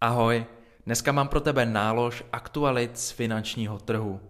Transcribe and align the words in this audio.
Ahoj, 0.00 0.46
dneska 0.86 1.12
mám 1.12 1.28
pro 1.28 1.40
tebe 1.40 1.66
nálož 1.66 2.24
aktualit 2.32 2.98
z 2.98 3.10
finančního 3.10 3.78
trhu. 3.78 4.20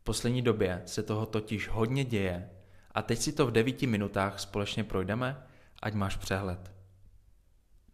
V 0.00 0.04
poslední 0.04 0.42
době 0.42 0.82
se 0.86 1.02
toho 1.02 1.26
totiž 1.26 1.68
hodně 1.68 2.04
děje 2.04 2.50
a 2.94 3.02
teď 3.02 3.18
si 3.18 3.32
to 3.32 3.46
v 3.46 3.50
devíti 3.50 3.86
minutách 3.86 4.40
společně 4.40 4.84
projdeme, 4.84 5.42
ať 5.82 5.94
máš 5.94 6.16
přehled. 6.16 6.72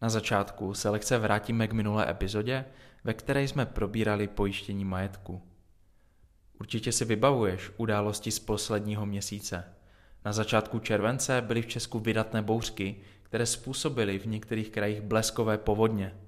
Na 0.01 0.09
začátku 0.09 0.73
se 0.73 0.89
lehce 0.89 1.17
vrátíme 1.17 1.67
k 1.67 1.73
minulé 1.73 2.09
epizodě, 2.09 2.65
ve 3.03 3.13
které 3.13 3.43
jsme 3.43 3.65
probírali 3.65 4.27
pojištění 4.27 4.85
majetku. 4.85 5.41
Určitě 6.59 6.91
si 6.91 7.05
vybavuješ 7.05 7.71
události 7.77 8.31
z 8.31 8.39
posledního 8.39 9.05
měsíce. 9.05 9.65
Na 10.25 10.33
začátku 10.33 10.79
července 10.79 11.41
byly 11.41 11.61
v 11.61 11.67
Česku 11.67 11.99
vydatné 11.99 12.41
bouřky, 12.41 12.95
které 13.23 13.45
způsobily 13.45 14.19
v 14.19 14.25
některých 14.25 14.69
krajích 14.69 15.01
bleskové 15.01 15.57
povodně. 15.57 16.22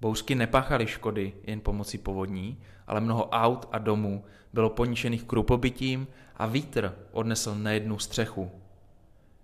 Bouřky 0.00 0.34
nepáchaly 0.34 0.86
škody 0.86 1.32
jen 1.42 1.60
pomocí 1.60 1.98
povodní, 1.98 2.62
ale 2.86 3.00
mnoho 3.00 3.28
aut 3.28 3.68
a 3.72 3.78
domů 3.78 4.24
bylo 4.52 4.70
poničených 4.70 5.24
krupobytím 5.24 6.06
a 6.36 6.46
vítr 6.46 6.94
odnesl 7.12 7.54
nejednu 7.54 7.98
střechu. 7.98 8.50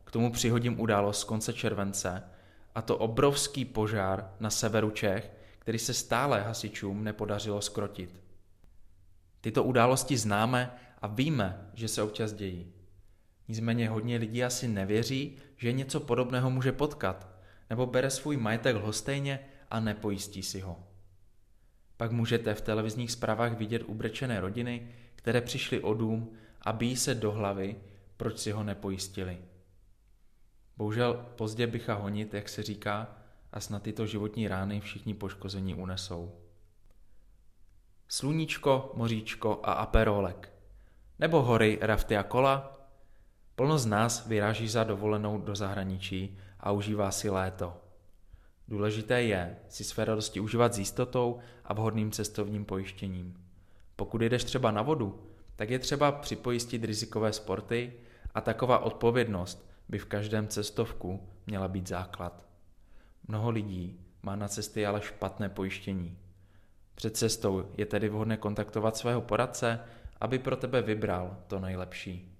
K 0.04 0.10
tomu 0.10 0.32
přihodím 0.32 0.80
událost 0.80 1.20
z 1.20 1.24
konce 1.24 1.52
července, 1.52 2.22
a 2.74 2.82
to 2.82 2.98
obrovský 2.98 3.64
požár 3.64 4.30
na 4.40 4.50
severu 4.50 4.90
Čech, 4.90 5.30
který 5.58 5.78
se 5.78 5.94
stále 5.94 6.40
hasičům 6.42 7.04
nepodařilo 7.04 7.60
skrotit. 7.60 8.20
Tyto 9.40 9.64
události 9.64 10.16
známe 10.16 10.74
a 11.02 11.06
víme, 11.06 11.70
že 11.74 11.88
se 11.88 12.02
občas 12.02 12.32
dějí. 12.32 12.72
Nicméně 13.48 13.88
hodně 13.88 14.16
lidí 14.16 14.44
asi 14.44 14.68
nevěří, 14.68 15.36
že 15.56 15.72
něco 15.72 16.00
podobného 16.00 16.50
může 16.50 16.72
potkat, 16.72 17.28
nebo 17.70 17.86
bere 17.86 18.10
svůj 18.10 18.36
majetek 18.36 18.76
lhostejně 18.76 19.40
a 19.74 19.80
nepojistí 19.80 20.42
si 20.42 20.60
ho. 20.60 20.76
Pak 21.96 22.12
můžete 22.12 22.54
v 22.54 22.60
televizních 22.60 23.10
zprávách 23.10 23.52
vidět 23.52 23.82
ubrečené 23.82 24.40
rodiny, 24.40 24.88
které 25.16 25.40
přišly 25.40 25.80
o 25.80 25.94
dům 25.94 26.32
a 26.62 26.72
bíjí 26.72 26.96
se 26.96 27.14
do 27.14 27.32
hlavy, 27.32 27.76
proč 28.16 28.38
si 28.38 28.50
ho 28.50 28.62
nepojistili. 28.64 29.38
Bohužel 30.76 31.26
pozdě 31.36 31.66
bycha 31.66 31.94
honit, 31.94 32.34
jak 32.34 32.48
se 32.48 32.62
říká, 32.62 33.16
a 33.52 33.60
snad 33.60 33.82
tyto 33.82 34.06
životní 34.06 34.48
rány 34.48 34.80
všichni 34.80 35.14
poškození 35.14 35.74
unesou. 35.74 36.32
Sluníčko, 38.08 38.92
moříčko 38.94 39.60
a 39.62 39.72
aperolek. 39.72 40.52
Nebo 41.18 41.42
hory, 41.42 41.78
rafty 41.80 42.16
a 42.16 42.22
kola? 42.22 42.80
Plno 43.54 43.78
z 43.78 43.86
nás 43.86 44.26
vyráží 44.26 44.68
za 44.68 44.84
dovolenou 44.84 45.38
do 45.38 45.54
zahraničí 45.54 46.38
a 46.60 46.72
užívá 46.72 47.10
si 47.10 47.30
léto. 47.30 47.83
Důležité 48.68 49.22
je 49.22 49.56
si 49.68 49.84
své 49.84 50.04
radosti 50.04 50.40
užívat 50.40 50.74
s 50.74 50.78
jistotou 50.78 51.38
a 51.64 51.74
vhodným 51.74 52.10
cestovním 52.10 52.64
pojištěním. 52.64 53.44
Pokud 53.96 54.22
jdeš 54.22 54.44
třeba 54.44 54.70
na 54.70 54.82
vodu, 54.82 55.30
tak 55.56 55.70
je 55.70 55.78
třeba 55.78 56.12
připojistit 56.12 56.84
rizikové 56.84 57.32
sporty 57.32 57.92
a 58.34 58.40
taková 58.40 58.78
odpovědnost 58.78 59.70
by 59.88 59.98
v 59.98 60.04
každém 60.04 60.48
cestovku 60.48 61.28
měla 61.46 61.68
být 61.68 61.88
základ. 61.88 62.46
Mnoho 63.28 63.50
lidí 63.50 64.00
má 64.22 64.36
na 64.36 64.48
cesty 64.48 64.86
ale 64.86 65.00
špatné 65.00 65.48
pojištění. 65.48 66.18
Před 66.94 67.16
cestou 67.16 67.70
je 67.76 67.86
tedy 67.86 68.08
vhodné 68.08 68.36
kontaktovat 68.36 68.96
svého 68.96 69.20
poradce, 69.20 69.80
aby 70.20 70.38
pro 70.38 70.56
tebe 70.56 70.82
vybral 70.82 71.36
to 71.46 71.60
nejlepší. 71.60 72.30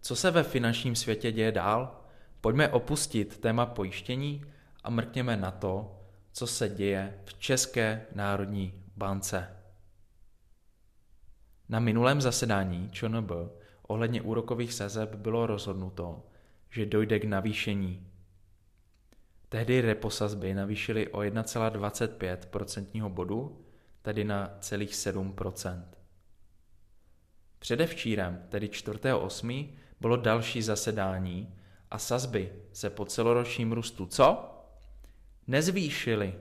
Co 0.00 0.16
se 0.16 0.30
ve 0.30 0.42
finančním 0.42 0.96
světě 0.96 1.32
děje 1.32 1.52
dál? 1.52 2.00
Pojďme 2.40 2.68
opustit 2.68 3.38
téma 3.38 3.66
pojištění 3.66 4.44
a 4.84 4.90
mrkněme 4.90 5.36
na 5.36 5.50
to, 5.50 6.00
co 6.32 6.46
se 6.46 6.68
děje 6.68 7.20
v 7.24 7.34
České 7.34 8.06
národní 8.14 8.84
bance. 8.96 9.56
Na 11.68 11.80
minulém 11.80 12.20
zasedání 12.20 12.90
ČNB 12.90 13.30
ohledně 13.82 14.22
úrokových 14.22 14.72
sazeb 14.72 15.14
bylo 15.14 15.46
rozhodnuto, 15.46 16.26
že 16.70 16.86
dojde 16.86 17.18
k 17.18 17.24
navýšení. 17.24 18.06
Tehdy 19.48 19.80
reposazby 19.80 20.54
navýšily 20.54 21.08
o 21.08 21.18
1,25% 21.18 23.08
bodu, 23.08 23.64
tedy 24.02 24.24
na 24.24 24.56
celých 24.60 24.90
7%. 24.90 25.84
Předevčírem, 27.58 28.46
tedy 28.48 28.66
4.8., 28.66 29.68
bylo 30.00 30.16
další 30.16 30.62
zasedání 30.62 31.54
a 31.90 31.98
sazby 31.98 32.52
se 32.72 32.90
po 32.90 33.04
celoročním 33.04 33.72
růstu 33.72 34.06
co? 34.06 34.51
Nezvýšily. 35.46 36.34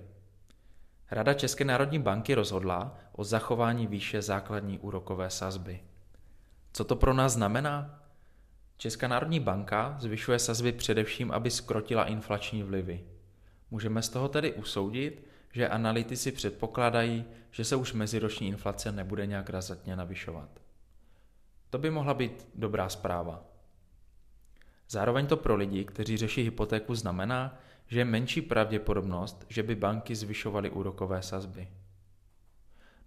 Rada 1.11 1.33
České 1.33 1.65
národní 1.65 1.99
banky 1.99 2.33
rozhodla 2.33 2.97
o 3.11 3.23
zachování 3.23 3.87
výše 3.87 4.21
základní 4.21 4.79
úrokové 4.79 5.29
sazby. 5.29 5.79
Co 6.73 6.83
to 6.83 6.95
pro 6.95 7.13
nás 7.13 7.33
znamená? 7.33 8.03
Česká 8.77 9.07
národní 9.07 9.39
banka 9.39 9.97
zvyšuje 9.99 10.39
sazby 10.39 10.71
především, 10.71 11.31
aby 11.31 11.51
skrotila 11.51 12.05
inflační 12.05 12.63
vlivy. 12.63 13.03
Můžeme 13.71 14.01
z 14.01 14.09
toho 14.09 14.29
tedy 14.29 14.53
usoudit, 14.53 15.27
že 15.53 15.69
analytici 15.69 16.31
předpokládají, 16.31 17.25
že 17.51 17.63
se 17.63 17.75
už 17.75 17.93
meziroční 17.93 18.47
inflace 18.47 18.91
nebude 18.91 19.25
nějak 19.25 19.49
razatně 19.49 19.95
navyšovat. 19.95 20.49
To 21.69 21.77
by 21.77 21.89
mohla 21.89 22.13
být 22.13 22.47
dobrá 22.55 22.89
zpráva. 22.89 23.43
Zároveň 24.89 25.27
to 25.27 25.37
pro 25.37 25.55
lidi, 25.55 25.85
kteří 25.85 26.17
řeší 26.17 26.43
hypotéku, 26.43 26.95
znamená, 26.95 27.59
že 27.91 27.99
je 27.99 28.05
menší 28.05 28.41
pravděpodobnost, 28.41 29.45
že 29.49 29.63
by 29.63 29.75
banky 29.75 30.15
zvyšovaly 30.15 30.69
úrokové 30.69 31.21
sazby. 31.21 31.67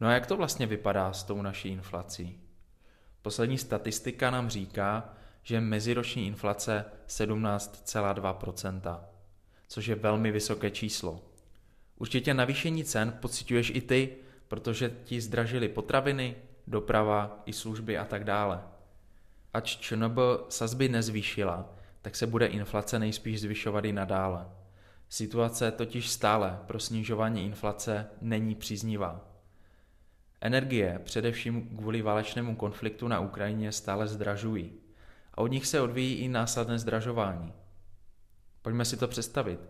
No 0.01 0.09
a 0.09 0.13
jak 0.13 0.27
to 0.27 0.37
vlastně 0.37 0.67
vypadá 0.67 1.13
s 1.13 1.25
tou 1.25 1.43
naší 1.43 1.69
inflací? 1.69 2.41
Poslední 3.23 3.59
statistika 3.59 4.31
nám 4.31 4.51
říká, 4.51 5.15
že 5.43 5.61
meziroční 5.61 6.27
inflace 6.27 6.85
17,2%, 7.09 9.01
což 9.69 9.87
je 9.87 9.95
velmi 9.95 10.33
vysoké 10.33 10.71
číslo. 10.71 11.23
Určitě 11.97 12.35
navýšení 12.35 12.85
cen 12.85 13.19
pocituješ 13.21 13.71
i 13.75 13.81
ty, 13.81 14.17
protože 14.49 14.97
ti 15.05 15.21
zdražily 15.21 15.69
potraviny, 15.69 16.37
doprava 16.67 17.43
i 17.47 17.53
služby 17.53 17.99
a 17.99 18.05
tak 18.05 18.25
dále. 18.25 18.63
Ač 19.55 19.77
ČNB 19.77 20.19
sazby 20.49 20.89
nezvýšila, 20.89 21.75
tak 22.03 22.17
se 22.17 22.27
bude 22.27 22.47
inflace 22.47 22.99
nejspíš 22.99 23.41
zvyšovat 23.41 23.85
i 23.85 23.93
nadále. 23.93 24.47
Situace 25.15 25.71
totiž 25.71 26.11
stále 26.11 26.59
pro 26.67 26.81
snižování 26.81 27.45
inflace 27.45 28.07
není 28.21 28.55
příznivá. 28.55 29.29
Energie, 30.41 31.01
především 31.05 31.77
kvůli 31.77 32.03
válečnému 32.03 32.57
konfliktu 32.57 33.09
na 33.09 33.21
Ukrajině, 33.21 33.73
stále 33.73 34.09
zdražují 34.09 34.73
a 35.35 35.39
od 35.39 35.47
nich 35.47 35.67
se 35.67 35.81
odvíjí 35.81 36.15
i 36.15 36.29
následné 36.29 36.79
zdražování. 36.79 37.53
Pojďme 38.63 38.85
si 38.85 38.97
to 38.97 39.09
představit. 39.09 39.61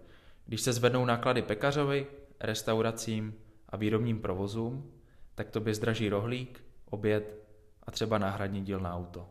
Když 0.46 0.60
se 0.60 0.72
zvednou 0.72 1.04
náklady 1.04 1.42
pekařovi, 1.42 2.06
restauracím 2.40 3.34
a 3.68 3.76
výrobním 3.76 4.20
provozům, 4.20 4.92
tak 5.34 5.50
to 5.50 5.60
by 5.60 5.74
zdraží 5.74 6.08
rohlík, 6.08 6.64
oběd 6.90 7.38
a 7.82 7.90
třeba 7.90 8.18
náhradní 8.18 8.64
díl 8.64 8.80
na 8.80 8.94
auto. 8.94 9.28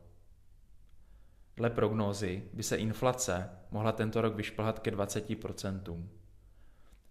Dle 1.58 1.70
prognózy 1.70 2.44
by 2.54 2.64
se 2.64 2.76
inflace 2.76 3.50
mohla 3.72 3.92
tento 3.92 4.22
rok 4.22 4.36
vyšplhat 4.36 4.80
ke 4.80 4.92
20%. 4.92 6.08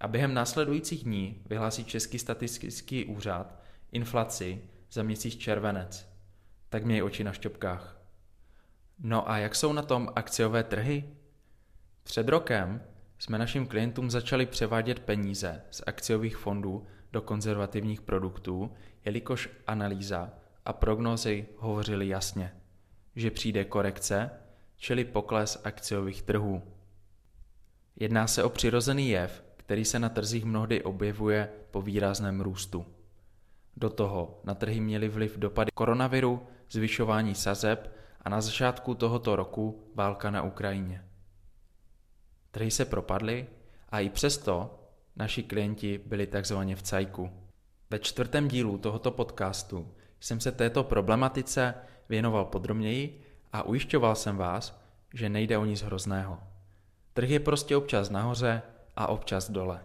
A 0.00 0.08
během 0.08 0.34
následujících 0.34 1.04
dní 1.04 1.42
vyhlásí 1.46 1.84
Český 1.84 2.18
statistický 2.18 3.04
úřad 3.04 3.62
inflaci 3.92 4.62
za 4.90 5.02
měsíc 5.02 5.36
červenec. 5.36 6.08
Tak 6.68 6.84
měj 6.84 7.02
oči 7.02 7.24
na 7.24 7.32
šťopkách. 7.32 8.02
No 8.98 9.30
a 9.30 9.38
jak 9.38 9.54
jsou 9.54 9.72
na 9.72 9.82
tom 9.82 10.08
akciové 10.16 10.62
trhy? 10.62 11.04
Před 12.02 12.28
rokem 12.28 12.82
jsme 13.18 13.38
našim 13.38 13.66
klientům 13.66 14.10
začali 14.10 14.46
převádět 14.46 15.00
peníze 15.00 15.62
z 15.70 15.82
akciových 15.86 16.36
fondů 16.36 16.86
do 17.12 17.22
konzervativních 17.22 18.00
produktů, 18.00 18.72
jelikož 19.04 19.50
analýza 19.66 20.30
a 20.64 20.72
prognozy 20.72 21.46
hovořily 21.56 22.08
jasně, 22.08 22.61
že 23.16 23.30
přijde 23.30 23.64
korekce, 23.64 24.30
čili 24.76 25.04
pokles 25.04 25.60
akciových 25.64 26.22
trhů. 26.22 26.62
Jedná 27.96 28.26
se 28.26 28.44
o 28.44 28.48
přirozený 28.48 29.08
jev, 29.08 29.44
který 29.56 29.84
se 29.84 29.98
na 29.98 30.08
trzích 30.08 30.44
mnohdy 30.44 30.82
objevuje 30.82 31.48
po 31.70 31.82
výrazném 31.82 32.40
růstu. 32.40 32.86
Do 33.76 33.90
toho 33.90 34.40
na 34.44 34.54
trhy 34.54 34.80
měly 34.80 35.08
vliv 35.08 35.38
dopady 35.38 35.70
koronaviru, 35.74 36.46
zvyšování 36.70 37.34
sazeb 37.34 37.92
a 38.22 38.28
na 38.28 38.40
začátku 38.40 38.94
tohoto 38.94 39.36
roku 39.36 39.90
válka 39.94 40.30
na 40.30 40.42
Ukrajině. 40.42 41.04
Trhy 42.50 42.70
se 42.70 42.84
propadly 42.84 43.46
a 43.88 44.00
i 44.00 44.10
přesto 44.10 44.78
naši 45.16 45.42
klienti 45.42 46.00
byli 46.06 46.26
takzvaně 46.26 46.76
v 46.76 46.82
cajku. 46.82 47.30
Ve 47.90 47.98
čtvrtém 47.98 48.48
dílu 48.48 48.78
tohoto 48.78 49.10
podcastu 49.10 49.94
jsem 50.20 50.40
se 50.40 50.52
této 50.52 50.84
problematice 50.84 51.74
věnoval 52.12 52.44
podrobněji 52.44 53.20
a 53.52 53.62
ujišťoval 53.62 54.14
jsem 54.14 54.36
vás, 54.36 54.84
že 55.14 55.28
nejde 55.28 55.58
o 55.58 55.64
nic 55.64 55.82
hrozného. 55.82 56.38
Trh 57.12 57.30
je 57.30 57.40
prostě 57.40 57.76
občas 57.76 58.10
nahoře 58.10 58.62
a 58.96 59.06
občas 59.06 59.50
dole. 59.50 59.80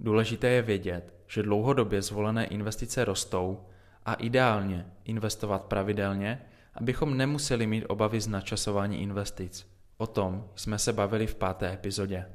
Důležité 0.00 0.48
je 0.48 0.62
vědět, 0.62 1.14
že 1.26 1.42
dlouhodobě 1.42 2.02
zvolené 2.02 2.44
investice 2.44 3.04
rostou 3.04 3.68
a 4.04 4.14
ideálně 4.14 4.86
investovat 5.04 5.64
pravidelně, 5.64 6.42
abychom 6.74 7.16
nemuseli 7.16 7.66
mít 7.66 7.84
obavy 7.88 8.20
z 8.20 8.28
načasování 8.28 9.02
investic. 9.02 9.68
O 9.96 10.06
tom 10.06 10.48
jsme 10.56 10.78
se 10.78 10.92
bavili 10.92 11.26
v 11.26 11.34
páté 11.34 11.72
epizodě. 11.72 12.26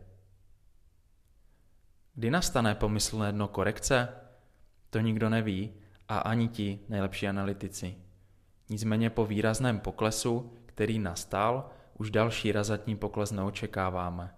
Kdy 2.13 2.31
nastane 2.31 2.75
pomyslné 2.75 3.31
dno 3.31 3.47
korekce? 3.47 4.09
To 4.89 4.99
nikdo 4.99 5.29
neví 5.29 5.73
a 6.07 6.17
ani 6.17 6.47
ti 6.47 6.79
nejlepší 6.89 7.27
analytici. 7.27 8.06
Nicméně 8.69 9.09
po 9.09 9.25
výrazném 9.25 9.79
poklesu, 9.79 10.53
který 10.65 10.99
nastal, 10.99 11.69
už 11.97 12.11
další 12.11 12.51
razatní 12.51 12.95
pokles 12.95 13.31
neočekáváme. 13.31 14.33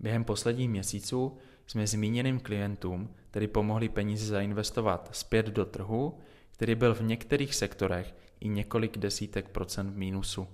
Během 0.00 0.24
posledních 0.24 0.68
měsíců 0.68 1.36
jsme 1.66 1.86
zmíněným 1.86 2.40
klientům 2.40 3.14
tedy 3.30 3.46
pomohli 3.46 3.88
peníze 3.88 4.26
zainvestovat 4.26 5.08
zpět 5.12 5.46
do 5.46 5.64
trhu, 5.64 6.18
který 6.52 6.74
byl 6.74 6.94
v 6.94 7.02
některých 7.02 7.54
sektorech 7.54 8.14
i 8.40 8.48
několik 8.48 8.98
desítek 8.98 9.48
procent 9.48 9.90
v 9.90 9.96
mínusu. 9.96 10.48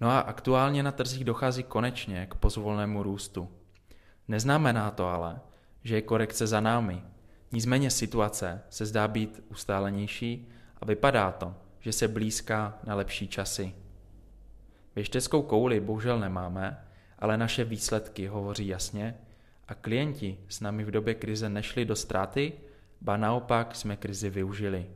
No 0.00 0.08
a 0.08 0.20
aktuálně 0.20 0.82
na 0.82 0.92
trzích 0.92 1.24
dochází 1.24 1.62
konečně 1.62 2.26
k 2.30 2.34
pozvolnému 2.34 3.02
růstu. 3.02 3.48
Neznamená 4.28 4.90
to 4.90 5.06
ale, 5.06 5.40
že 5.84 5.94
je 5.94 6.02
korekce 6.02 6.46
za 6.46 6.60
námi. 6.60 7.02
Nicméně 7.52 7.90
situace 7.90 8.62
se 8.70 8.86
zdá 8.86 9.08
být 9.08 9.40
ustálenější 9.48 10.48
a 10.76 10.84
vypadá 10.84 11.32
to, 11.32 11.54
že 11.82 11.92
se 11.92 12.08
blízká 12.08 12.78
na 12.84 12.94
lepší 12.94 13.28
časy. 13.28 13.74
Věšteckou 14.96 15.42
kouli 15.42 15.80
bohužel 15.80 16.20
nemáme, 16.20 16.84
ale 17.18 17.36
naše 17.36 17.64
výsledky 17.64 18.26
hovoří 18.26 18.66
jasně 18.68 19.18
a 19.68 19.74
klienti 19.74 20.38
s 20.48 20.60
námi 20.60 20.84
v 20.84 20.90
době 20.90 21.14
krize 21.14 21.48
nešli 21.48 21.84
do 21.84 21.96
ztráty, 21.96 22.52
ba 23.00 23.16
naopak 23.16 23.76
jsme 23.76 23.96
krizi 23.96 24.30
využili. 24.30 24.86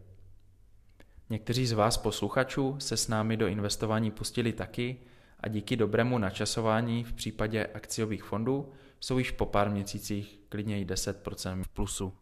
Někteří 1.30 1.66
z 1.66 1.72
vás 1.72 1.96
posluchačů 1.96 2.76
se 2.78 2.96
s 2.96 3.08
námi 3.08 3.36
do 3.36 3.46
investování 3.46 4.10
pustili 4.10 4.52
taky 4.52 4.96
a 5.40 5.48
díky 5.48 5.76
dobrému 5.76 6.18
načasování 6.18 7.04
v 7.04 7.12
případě 7.12 7.66
akciových 7.66 8.24
fondů 8.24 8.72
jsou 9.00 9.18
již 9.18 9.30
po 9.30 9.46
pár 9.46 9.70
měsících 9.70 10.38
klidně 10.48 10.80
i 10.80 10.84
10% 10.84 11.62
v 11.62 11.68
plusu. 11.68 12.12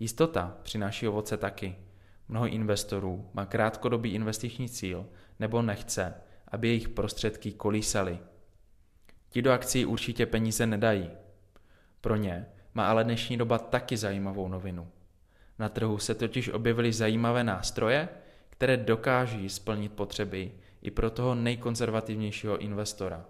Jistota 0.00 0.58
přináší 0.62 1.08
ovoce 1.08 1.36
taky. 1.36 1.76
Mnoho 2.28 2.46
investorů 2.46 3.30
má 3.34 3.46
krátkodobý 3.46 4.14
investiční 4.14 4.68
cíl 4.68 5.06
nebo 5.40 5.62
nechce, 5.62 6.14
aby 6.48 6.68
jejich 6.68 6.88
prostředky 6.88 7.52
kolísaly. 7.52 8.18
Ti 9.28 9.42
do 9.42 9.52
akcí 9.52 9.86
určitě 9.86 10.26
peníze 10.26 10.66
nedají. 10.66 11.10
Pro 12.00 12.16
ně 12.16 12.46
má 12.74 12.88
ale 12.88 13.04
dnešní 13.04 13.36
doba 13.36 13.58
taky 13.58 13.96
zajímavou 13.96 14.48
novinu. 14.48 14.88
Na 15.58 15.68
trhu 15.68 15.98
se 15.98 16.14
totiž 16.14 16.48
objevily 16.48 16.92
zajímavé 16.92 17.44
nástroje, 17.44 18.08
které 18.50 18.76
dokáží 18.76 19.48
splnit 19.48 19.92
potřeby 19.92 20.52
i 20.82 20.90
pro 20.90 21.10
toho 21.10 21.34
nejkonzervativnějšího 21.34 22.58
investora. 22.58 23.24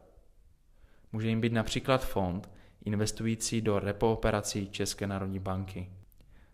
Může 1.13 1.29
jim 1.29 1.41
být 1.41 1.53
například 1.53 2.05
fond 2.05 2.51
investující 2.85 3.61
do 3.61 3.79
repo 3.79 4.13
operací 4.13 4.69
České 4.71 5.07
národní 5.07 5.39
banky. 5.39 5.91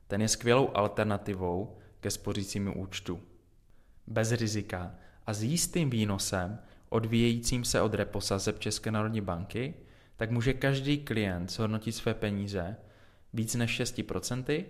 Ten 0.06 0.22
je 0.22 0.28
skvělou 0.28 0.76
alternativou 0.76 1.76
ke 2.00 2.11
spořícímu 2.11 2.82
účtu. 2.82 3.20
Bez 4.06 4.32
rizika 4.32 4.94
a 5.26 5.32
s 5.32 5.43
jistým 5.43 5.91
výnosem 5.91 6.58
odvíjejícím 6.88 7.64
se 7.64 7.81
od 7.81 7.94
reposazeb 7.94 8.58
České 8.58 8.91
národní 8.91 9.20
banky, 9.20 9.75
tak 10.17 10.31
může 10.31 10.52
každý 10.52 10.99
klient 10.99 11.50
zhodnotit 11.50 11.93
své 11.93 12.14
peníze 12.14 12.76
víc 13.32 13.55
než 13.55 13.81
6% 13.81 14.64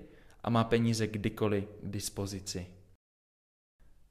a 0.44 0.50
má 0.50 0.64
peníze 0.64 1.06
kdykoliv 1.06 1.64
k 1.82 1.88
dispozici. 1.88 2.66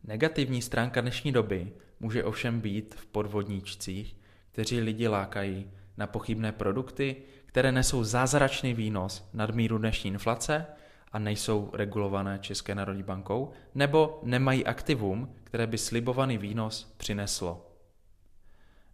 Negativní 0.03 0.61
stránka 0.61 1.01
dnešní 1.01 1.31
doby 1.31 1.71
může 1.99 2.23
ovšem 2.23 2.61
být 2.61 2.95
v 2.95 3.05
podvodníčcích, 3.05 4.15
kteří 4.51 4.79
lidi 4.79 5.07
lákají 5.07 5.71
na 5.97 6.07
pochybné 6.07 6.51
produkty, 6.51 7.15
které 7.45 7.71
nesou 7.71 8.03
zázračný 8.03 8.73
výnos 8.73 9.29
nad 9.33 9.55
míru 9.55 9.77
dnešní 9.77 10.11
inflace 10.11 10.65
a 11.11 11.19
nejsou 11.19 11.69
regulované 11.73 12.39
České 12.39 12.75
národní 12.75 13.03
bankou, 13.03 13.51
nebo 13.75 14.19
nemají 14.23 14.65
aktivum, 14.65 15.35
které 15.43 15.67
by 15.67 15.77
slibovaný 15.77 16.37
výnos 16.37 16.93
přineslo. 16.97 17.65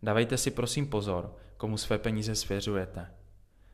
Dávejte 0.03 0.37
si 0.37 0.51
prosím 0.51 0.87
pozor, 0.87 1.35
komu 1.57 1.77
své 1.77 1.97
peníze 1.97 2.35
svěřujete. 2.35 3.11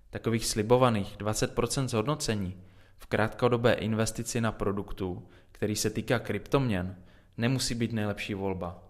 Takových 0.09 0.45
slibovaných 0.45 1.17
20% 1.17 1.88
zhodnocení 1.88 2.63
v 2.97 3.05
krátkodobé 3.05 3.73
investici 3.73 4.41
na 4.41 4.51
produktu, 4.51 5.29
který 5.51 5.75
se 5.75 5.89
týká 5.89 6.19
kryptoměn, 6.19 6.95
nemusí 7.37 7.75
být 7.75 7.94
nejlepší 7.94 8.33
volba. 8.33 8.83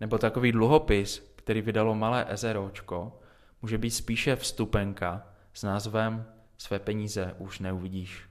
Nebo 0.00 0.18
takový 0.18 0.52
dluhopis, 0.52 1.32
který 1.36 1.60
vydalo 1.60 1.94
malé 1.94 2.26
SROčko, 2.34 3.20
může 3.62 3.78
být 3.78 3.90
spíše 3.90 4.36
vstupenka 4.36 5.26
s 5.52 5.62
názvem 5.62 6.26
Své 6.58 6.78
peníze 6.78 7.34
už 7.38 7.58
neuvidíš. 7.58 8.29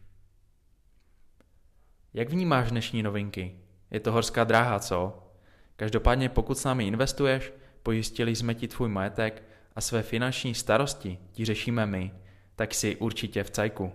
Jak 2.14 2.30
vnímáš 2.30 2.72
dnešní 2.72 3.04
novinky? 3.04 3.56
Je 3.92 4.00
to 4.00 4.12
horská 4.12 4.44
dráha, 4.44 4.80
co? 4.80 5.28
Každopádně 5.76 6.30
pokud 6.30 6.58
s 6.58 6.64
námi 6.64 6.88
investuješ, 6.88 7.54
pojistili 7.84 8.36
jsme 8.36 8.56
ti 8.56 8.68
tvůj 8.68 8.90
majetek 8.90 9.44
a 9.76 9.82
své 9.82 10.04
finanční 10.04 10.56
starosti 10.56 11.18
ti 11.32 11.46
řešíme 11.46 11.86
my, 11.86 12.12
tak 12.56 12.74
si 12.74 12.96
určitě 12.96 13.44
v 13.44 13.50
cajku. 13.50 13.92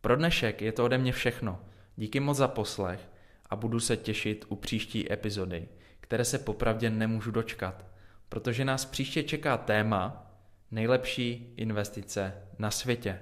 Pro 0.00 0.16
dnešek 0.16 0.62
je 0.62 0.72
to 0.72 0.84
ode 0.84 0.98
mě 0.98 1.12
všechno. 1.12 1.60
Díky 1.96 2.20
moc 2.20 2.36
za 2.36 2.48
poslech 2.48 3.10
a 3.50 3.56
budu 3.56 3.80
se 3.80 3.96
těšit 3.96 4.44
u 4.48 4.56
příští 4.56 5.12
epizody, 5.12 5.68
které 6.00 6.24
se 6.24 6.38
popravdě 6.38 6.90
nemůžu 6.90 7.30
dočkat, 7.30 7.86
protože 8.28 8.64
nás 8.64 8.84
příště 8.84 9.22
čeká 9.22 9.56
téma 9.56 10.32
nejlepší 10.70 11.54
investice 11.56 12.34
na 12.58 12.70
světě. 12.70 13.20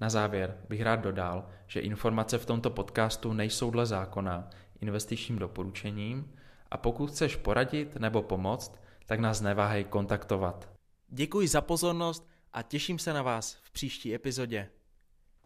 Na 0.00 0.10
závěr 0.10 0.58
bych 0.68 0.82
rád 0.82 0.96
dodal, 0.96 1.48
že 1.66 1.80
informace 1.80 2.38
v 2.38 2.46
tomto 2.46 2.70
podcastu 2.70 3.32
nejsou 3.32 3.70
dle 3.70 3.86
zákona 3.86 4.50
investičním 4.80 5.38
doporučením 5.38 6.32
a 6.70 6.76
pokud 6.76 7.10
chceš 7.10 7.36
poradit 7.36 7.96
nebo 7.96 8.22
pomoct, 8.22 8.80
tak 9.06 9.20
nás 9.20 9.40
neváhej 9.40 9.84
kontaktovat. 9.84 10.70
Děkuji 11.08 11.48
za 11.48 11.60
pozornost 11.60 12.28
a 12.52 12.62
těším 12.62 12.98
se 12.98 13.12
na 13.12 13.22
vás 13.22 13.58
v 13.62 13.70
příští 13.70 14.14
epizodě. 14.14 14.70